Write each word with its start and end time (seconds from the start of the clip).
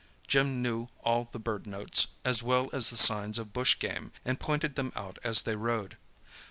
Jim 0.27 0.63
knew 0.63 0.87
all 1.03 1.25
the 1.31 1.37
bird 1.37 1.67
notes, 1.67 2.07
as 2.25 2.41
well 2.41 2.71
as 2.73 2.89
the 2.89 2.97
signs 2.97 3.37
of 3.37 3.53
bush 3.53 3.77
game, 3.77 4.11
and 4.25 4.39
pointed 4.39 4.73
them 4.75 4.91
out 4.95 5.19
as 5.23 5.43
they 5.43 5.55
rode. 5.55 5.95